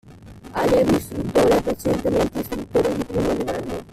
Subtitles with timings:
[0.53, 2.97] Allievo istruttore, precedentemente Istruttore I°
[3.37, 3.85] livello.